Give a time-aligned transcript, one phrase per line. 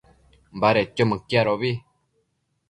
[0.61, 1.71] badedquio mëquiadobi